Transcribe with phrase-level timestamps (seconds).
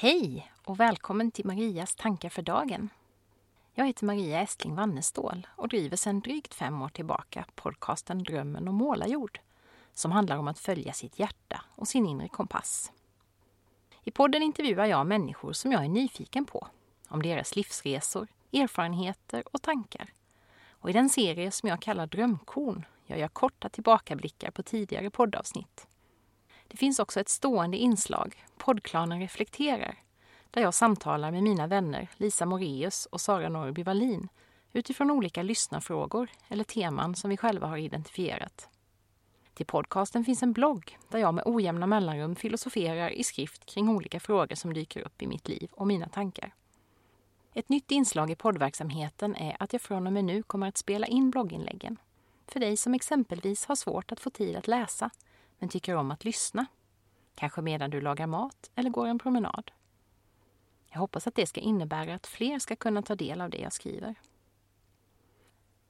[0.00, 2.88] Hej och välkommen till Marias tankar för dagen.
[3.74, 8.74] Jag heter Maria Estling Wannestål och driver sedan drygt fem år tillbaka podcasten Drömmen om
[8.74, 9.40] målarjord
[9.94, 12.92] som handlar om att följa sitt hjärta och sin inre kompass.
[14.04, 16.66] I podden intervjuar jag människor som jag är nyfiken på,
[17.08, 20.12] om deras livsresor, erfarenheter och tankar.
[20.70, 25.86] Och i den serie som jag kallar Drömkorn gör jag korta tillbakablickar på tidigare poddavsnitt.
[26.68, 29.94] Det finns också ett stående inslag, Poddklanen reflekterar,
[30.50, 34.28] där jag samtalar med mina vänner Lisa Moreus och Sara Norrby Wallin
[34.72, 38.68] utifrån olika lyssnarfrågor eller teman som vi själva har identifierat.
[39.54, 44.20] Till podcasten finns en blogg där jag med ojämna mellanrum filosoferar i skrift kring olika
[44.20, 46.54] frågor som dyker upp i mitt liv och mina tankar.
[47.54, 51.06] Ett nytt inslag i poddverksamheten är att jag från och med nu kommer att spela
[51.06, 51.96] in blogginläggen.
[52.46, 55.10] För dig som exempelvis har svårt att få tid att läsa
[55.58, 56.66] men tycker om att lyssna.
[57.34, 59.70] Kanske medan du lagar mat eller går en promenad.
[60.90, 63.72] Jag hoppas att det ska innebära att fler ska kunna ta del av det jag
[63.72, 64.14] skriver.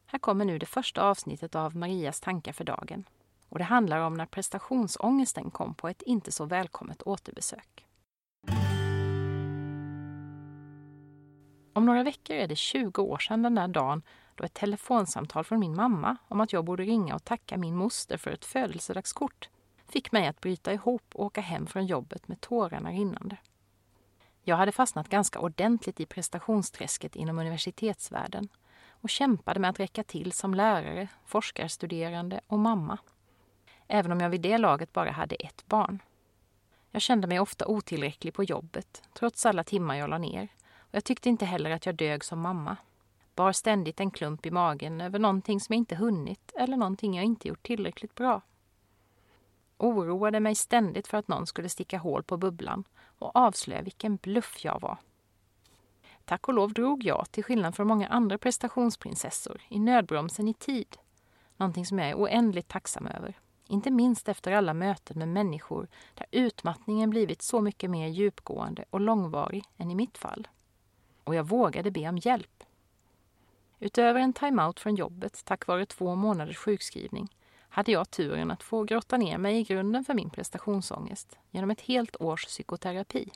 [0.06, 3.04] Här kommer nu det första avsnittet av Marias tankar för dagen.
[3.48, 7.86] Och det handlar om när prestationsångesten kom på ett inte så välkommet återbesök.
[11.72, 14.02] Om några veckor är det 20 år sedan den där dagen
[14.34, 18.16] då ett telefonsamtal från min mamma om att jag borde ringa och tacka min moster
[18.16, 19.48] för ett födelsedagskort
[19.88, 23.36] fick mig att bryta ihop och åka hem från jobbet med tårarna rinnande.
[24.42, 28.48] Jag hade fastnat ganska ordentligt i prestationsträsket inom universitetsvärlden
[28.88, 32.98] och kämpade med att räcka till som lärare, forskarstuderande och mamma.
[33.88, 36.02] Även om jag vid det laget bara hade ett barn.
[36.90, 40.48] Jag kände mig ofta otillräcklig på jobbet, trots alla timmar jag la ner.
[40.76, 42.76] Och jag tyckte inte heller att jag dög som mamma.
[43.34, 47.24] Bar ständigt en klump i magen över någonting som jag inte hunnit eller någonting jag
[47.24, 48.40] inte gjort tillräckligt bra.
[49.78, 52.84] Oroade mig ständigt för att någon skulle sticka hål på bubblan
[53.18, 54.98] och avslöja vilken bluff jag var.
[56.24, 60.96] Tack och lov drog jag, till skillnad från många andra prestationsprinsessor, i nödbromsen i tid.
[61.56, 63.38] Någonting som jag är oändligt tacksam över.
[63.66, 69.00] Inte minst efter alla möten med människor där utmattningen blivit så mycket mer djupgående och
[69.00, 70.48] långvarig än i mitt fall.
[71.24, 72.64] Och jag vågade be om hjälp.
[73.78, 77.28] Utöver en timeout från jobbet tack vare två månaders sjukskrivning
[77.78, 81.80] hade jag turen att få grotta ner mig i grunden för min prestationsångest genom ett
[81.80, 83.30] helt års psykoterapi.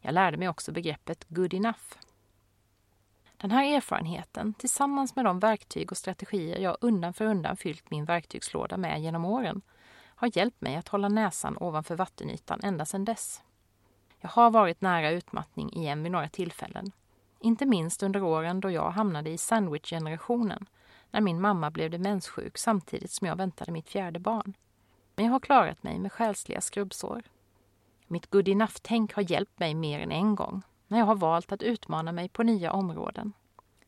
[0.00, 1.96] Jag lärde mig också begreppet good enough.
[3.36, 8.04] Den här erfarenheten, tillsammans med de verktyg och strategier jag undan för undan fyllt min
[8.04, 9.62] verktygslåda med genom åren,
[10.04, 13.42] har hjälpt mig att hålla näsan ovanför vattenytan ända sedan dess.
[14.20, 16.92] Jag har varit nära utmattning igen vid några tillfällen.
[17.40, 20.66] Inte minst under åren då jag hamnade i Sandwichgenerationen
[21.12, 24.54] när min mamma blev demenssjuk samtidigt som jag väntade mitt fjärde barn.
[25.16, 27.22] Men jag har klarat mig med själsliga skrubbsår.
[28.06, 31.62] Mitt good enough-tänk har hjälpt mig mer än en gång när jag har valt att
[31.62, 33.32] utmana mig på nya områden.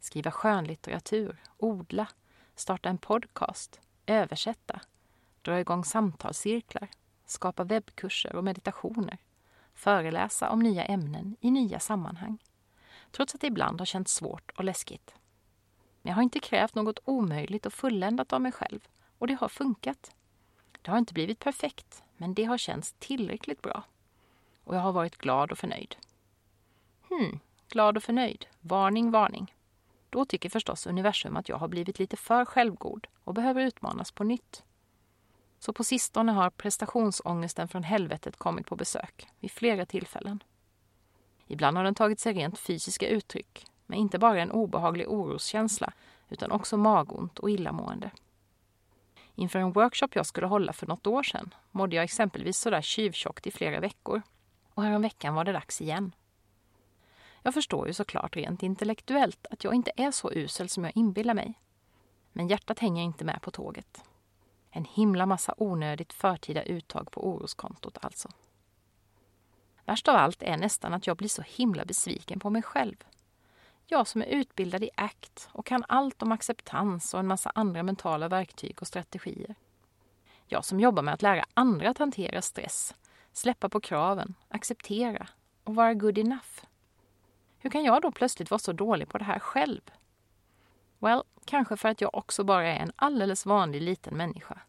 [0.01, 2.07] Skriva skönlitteratur, odla,
[2.55, 4.81] starta en podcast, översätta,
[5.43, 6.89] dra igång samtalscirklar,
[7.27, 9.19] skapa webbkurser och meditationer,
[9.75, 12.39] föreläsa om nya ämnen i nya sammanhang.
[13.11, 15.15] Trots att det ibland har känts svårt och läskigt.
[16.05, 18.89] Men jag har inte krävt något omöjligt och fulländat av mig själv
[19.19, 20.15] och det har funkat.
[20.83, 23.83] Det har inte blivit perfekt, men det har känts tillräckligt bra.
[24.65, 25.97] Och jag har varit glad och förnöjd.
[27.09, 28.47] Hmm, glad och förnöjd.
[28.61, 29.55] Varning, varning.
[30.11, 34.25] Då tycker förstås universum att jag har blivit lite för självgod och behöver utmanas på
[34.25, 34.63] nytt.
[35.59, 40.43] Så på sistone har prestationsångesten från helvetet kommit på besök vid flera tillfällen.
[41.47, 45.93] Ibland har den tagit sig rent fysiska uttryck med inte bara en obehaglig oroskänsla
[46.29, 48.11] utan också magont och illamående.
[49.35, 53.47] Inför en workshop jag skulle hålla för något år sedan mådde jag exempelvis sådär tjuvtjockt
[53.47, 54.23] i flera veckor.
[54.75, 56.15] Och häromveckan var det dags igen.
[57.43, 61.35] Jag förstår ju såklart rent intellektuellt att jag inte är så usel som jag inbillar
[61.35, 61.61] mig.
[62.33, 64.05] Men hjärtat hänger inte med på tåget.
[64.71, 68.29] En himla massa onödigt förtida uttag på oroskontot alltså.
[69.85, 72.97] Värst av allt är nästan att jag blir så himla besviken på mig själv.
[73.87, 77.83] Jag som är utbildad i ACT och kan allt om acceptans och en massa andra
[77.83, 79.55] mentala verktyg och strategier.
[80.47, 82.95] Jag som jobbar med att lära andra att hantera stress,
[83.33, 85.27] släppa på kraven, acceptera
[85.65, 86.65] och vara good enough.
[87.59, 89.81] Hur kan jag då plötsligt vara så dålig på det här själv?
[90.99, 94.61] Well, kanske för att jag också bara är en alldeles vanlig liten människa.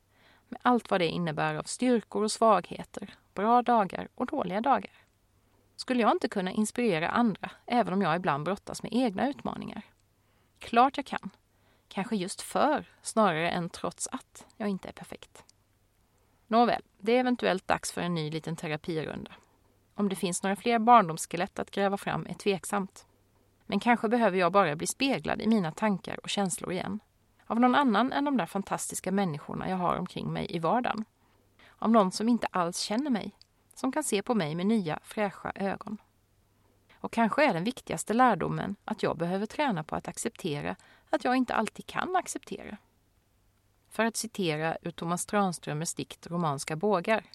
[0.48, 5.05] Med allt vad det innebär av styrkor och svagheter, bra dagar och dåliga dagar.
[5.76, 9.82] Skulle jag inte kunna inspirera andra, även om jag ibland brottas med egna utmaningar?
[10.60, 11.30] Klart jag kan.
[11.88, 15.44] Kanske just för, snarare än trots att, jag inte är perfekt.
[16.48, 19.32] Nåväl, det är eventuellt dags för en ny liten terapirunda.
[19.96, 23.08] Om det finns några fler barndomsskelett att gräva fram är tveksamt.
[23.66, 27.00] Men kanske behöver jag bara bli speglad i mina tankar och känslor igen.
[27.48, 31.06] Av någon annan än de där fantastiska människorna jag har omkring mig i vardagen.
[31.78, 33.36] Av någon som inte alls känner mig.
[33.76, 35.98] Som kan se på mig med nya, fräscha ögon.
[36.94, 40.76] Och kanske är den viktigaste lärdomen att jag behöver träna på att acceptera
[41.10, 42.78] att jag inte alltid kan acceptera.
[43.90, 47.26] För att citera ur Thomas Tranströmers dikt Romanska bågar.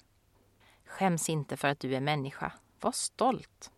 [0.85, 2.53] Skäms inte för att du är människa.
[2.79, 3.71] Var stolt.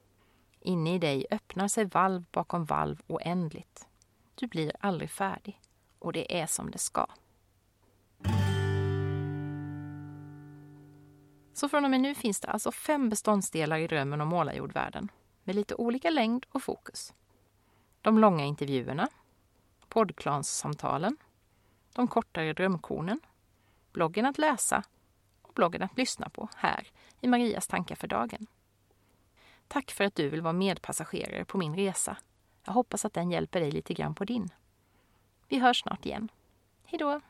[0.59, 3.87] Inne i dig öppnar sig valv bakom valv oändligt.
[4.35, 5.61] Du blir aldrig färdig.
[5.99, 7.07] Och det är som det ska.
[11.53, 15.11] Så från och med nu finns det alltså fem beståndsdelar i drömmen om målarjordvärlden
[15.43, 17.13] med lite olika längd och fokus.
[18.01, 19.09] De långa intervjuerna,
[19.87, 21.17] poddklanssamtalen,
[21.93, 23.19] de kortare drömkornen,
[23.91, 24.83] bloggen att läsa
[25.41, 26.87] och bloggen att lyssna på här
[27.21, 28.47] i Marias tankar för dagen.
[29.67, 32.17] Tack för att du vill vara medpassagerare på min resa.
[32.65, 34.49] Jag hoppas att den hjälper dig lite grann på din.
[35.47, 36.31] Vi hörs snart igen.
[36.83, 37.21] Hejdå!